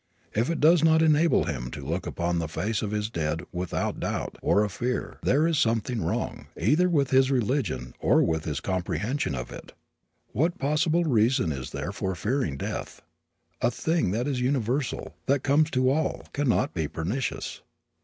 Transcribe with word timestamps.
If 0.33 0.49
it 0.49 0.59
does 0.59 0.83
not 0.83 1.03
enable 1.03 1.43
him 1.43 1.69
to 1.69 1.85
look 1.85 2.07
upon 2.07 2.39
the 2.39 2.47
face 2.47 2.81
of 2.81 2.89
his 2.89 3.07
dead 3.11 3.43
without 3.51 3.97
a 3.97 3.99
doubt, 3.99 4.39
or 4.41 4.63
a 4.63 4.67
fear, 4.69 5.19
there 5.21 5.45
is 5.45 5.59
something 5.59 6.01
wrong, 6.03 6.47
either 6.59 6.89
with 6.89 7.11
his 7.11 7.29
religion 7.29 7.93
or 7.99 8.23
with 8.23 8.45
his 8.45 8.61
comprehension 8.61 9.35
of 9.35 9.51
it. 9.51 9.73
What 10.31 10.57
possible 10.57 11.03
reason 11.03 11.51
is 11.51 11.69
there 11.69 11.91
for 11.91 12.15
fearing 12.15 12.57
death? 12.57 13.03
A 13.61 13.69
thing 13.69 14.09
that 14.09 14.27
is 14.27 14.41
universal, 14.41 15.13
that 15.27 15.43
comes 15.43 15.69
to 15.69 15.91
all, 15.91 16.25
can 16.33 16.49
not 16.49 16.73
be 16.73 16.87
pernicious. 16.87 17.61